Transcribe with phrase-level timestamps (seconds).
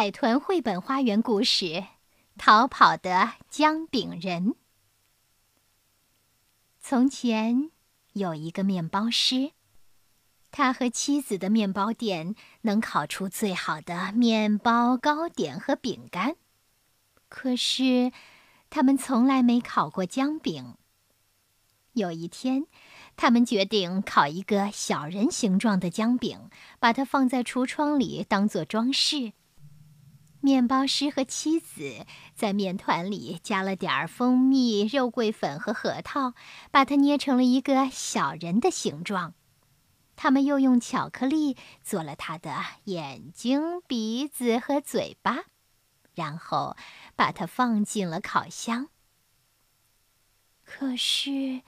[0.00, 1.84] 海豚绘本花园故事：
[2.38, 4.54] 逃跑的姜饼人。
[6.80, 7.70] 从前
[8.14, 9.52] 有一个面包师，
[10.50, 16.36] 他和妻子的面包店能烤出最好的面包、糕点和饼干，
[17.28, 18.10] 可是
[18.70, 20.78] 他们从来没烤过姜饼。
[21.92, 22.64] 有一天，
[23.18, 26.48] 他们决定烤一个小人形状的姜饼，
[26.78, 29.34] 把它放在橱窗里当做装饰。
[30.42, 36.32] 面包师和妻子在面团里加了点儿蜂蜜、肉桂粉和核桃，
[36.70, 39.34] 把它捏成了一个小人的形状。
[40.16, 45.44] 他们又用巧克力做了他的眼睛、鼻子和嘴巴，
[46.14, 46.74] 然后
[47.14, 48.88] 把它放进了烤箱。
[50.64, 51.62] 可是，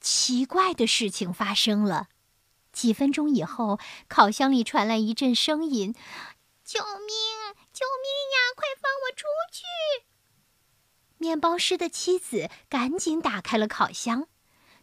[0.00, 2.08] 奇怪的事情发生了。
[2.72, 5.94] 几分钟以后，烤箱里传来一阵声音
[6.64, 8.54] ：“救命！”救命呀！
[8.54, 9.64] 快放我出去！
[11.24, 14.28] 面包师的妻子赶紧打开了烤箱，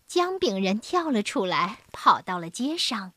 [0.08, 3.14] 姜饼人跳了出来，跑到了街上。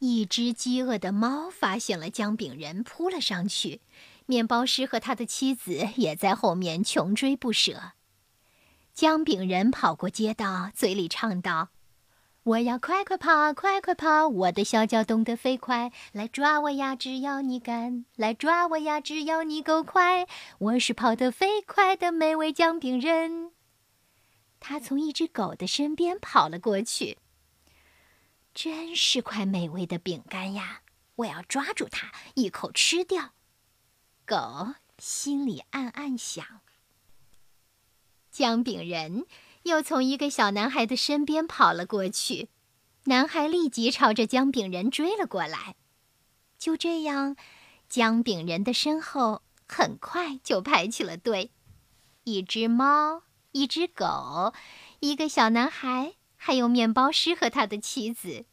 [0.00, 3.82] 一只饥饿的猫发现了姜饼人，扑了上去。
[4.26, 7.92] 面包师和他的妻子也在后面穷追不舍。
[8.92, 11.68] 姜饼人跑过街道，嘴里唱道。
[12.44, 14.28] 我要快快跑，快快跑！
[14.28, 16.94] 我的小脚懂得飞快，来抓我呀！
[16.94, 19.00] 只要你敢，来抓我呀！
[19.00, 20.26] 只要你够快，
[20.58, 23.52] 我是跑得飞快的美味姜饼人。
[24.60, 27.16] 他从一只狗的身边跑了过去。
[28.52, 30.82] 真是块美味的饼干呀！
[31.16, 33.30] 我要抓住它，一口吃掉。
[34.26, 36.44] 狗心里暗暗想。
[38.30, 39.24] 姜饼人。
[39.64, 42.48] 又从一个小男孩的身边跑了过去，
[43.04, 45.74] 男孩立即朝着姜饼人追了过来。
[46.58, 47.36] 就这样，
[47.88, 51.50] 姜饼人的身后很快就排起了队：
[52.24, 54.52] 一只猫，一只狗，
[55.00, 58.44] 一个小男孩，还有面包师和他的妻子。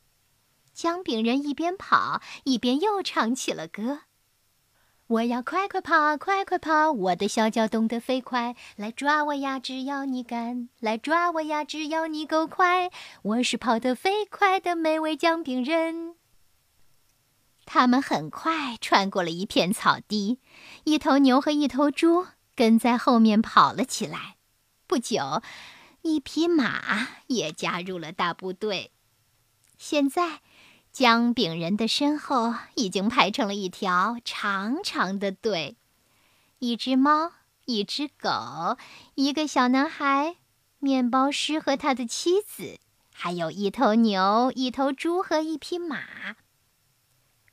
[0.74, 4.04] 姜饼人一边跑，一边又唱起了歌。
[5.12, 6.90] 我要快快跑，快快跑！
[6.90, 9.60] 我的小脚动得飞快，来抓我呀！
[9.60, 11.66] 只要你敢，来抓我呀！
[11.66, 12.90] 只要你够快，
[13.24, 16.16] 我是跑得飞快的美味姜饼人。
[17.66, 20.40] 他们很快穿过了一片草地，
[20.86, 24.38] 一头牛和一头猪跟在后面跑了起来。
[24.88, 25.42] 不久，
[26.04, 28.92] 一匹马也加入了大部队。
[29.78, 30.40] 现在。
[30.92, 35.78] 姜饼人的身后已经排成了一条长长的队，
[36.60, 37.32] 一只猫，
[37.66, 38.78] 一只狗，
[39.16, 40.36] 一个小男孩，
[40.80, 42.80] 面包师和他的妻子，
[43.14, 46.36] 还有一头牛、一头猪和一匹马。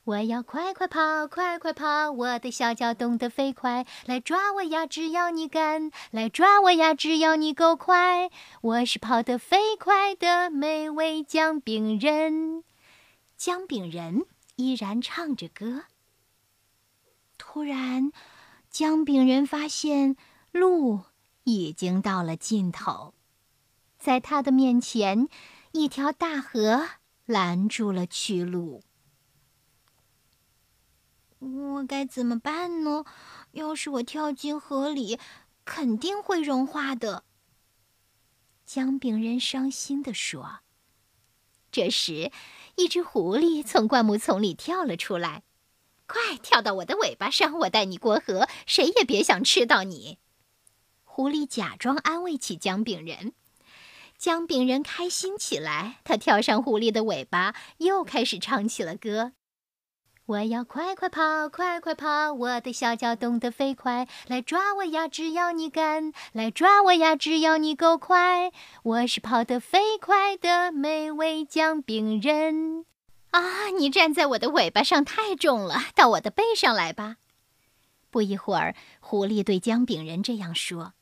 [0.03, 2.11] 我要快快跑，快快跑！
[2.11, 4.87] 我的小脚动得飞快，来抓我呀！
[4.87, 6.95] 只要你敢，来抓我呀！
[6.95, 8.31] 只要你够快，
[8.63, 12.65] 我是跑得飞快的美味姜饼人。
[13.39, 14.27] 姜饼人
[14.57, 15.85] 依然唱着歌。
[17.39, 18.11] 突然，
[18.69, 20.17] 姜饼人发现
[20.51, 21.03] 路
[21.45, 23.15] 已经到了尽头，
[23.97, 25.29] 在他的面前，
[25.71, 26.89] 一条大河
[27.27, 28.83] 拦住了去路。
[31.39, 33.05] 我该怎么办呢？
[33.53, 35.17] 要是我跳进河里，
[35.65, 37.23] 肯定会融化的。
[38.67, 40.59] 姜饼人伤心地说。
[41.79, 42.33] 这时，
[42.75, 45.45] 一只狐狸从灌木丛里跳了出来
[46.09, 50.19] ，“快跳到我的尾巴上，我带你过河，谁也别想吃到你。”
[51.07, 53.33] 狐狸假装安慰起姜饼人，
[54.17, 59.31] 姜饼人开心起来，他跳上狐狸的尾巴，又开始唱起了歌。
[60.29, 62.35] 我要快快跑，快快跑！
[62.35, 65.09] 我的小脚动得飞快，来抓我呀！
[65.09, 67.17] 只要你敢，来抓我呀！
[67.17, 68.53] 只要你够快，
[68.83, 72.85] 我是跑得飞快的美味姜饼人。
[73.31, 77.17] 啊，你站在我的尾巴上太重了，到我的背上来吧。
[78.11, 80.93] 不一会儿，狐狸对姜饼人这样说。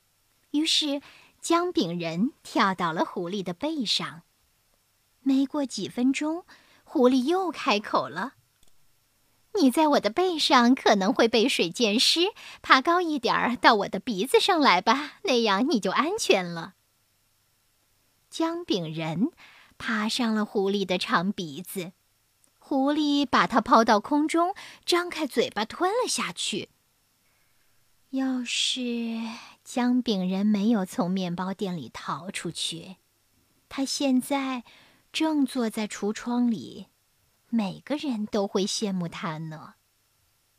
[0.53, 1.03] 于是，
[1.41, 4.23] 姜饼人跳到了狐狸的背上。
[5.23, 6.45] 没过几分钟，
[6.85, 8.35] 狐狸又开口了。
[9.57, 12.33] 你在我的背上可能会被水溅湿，
[12.63, 16.75] 爬高一点儿到我的鼻子上来吧，那样你就安全了。
[18.29, 19.31] 姜饼人
[19.79, 21.93] 爬上了狐狸的长鼻子，
[22.59, 24.55] 狐狸把它抛到空中，
[24.85, 26.69] 张开嘴巴吞了下去。
[28.11, 29.21] 要是
[29.65, 32.97] 姜饼人没有从面包店里逃出去，
[33.69, 34.65] 他现在
[35.13, 36.87] 正坐在橱窗里。
[37.59, 39.77] 每个人都会羡慕他呢。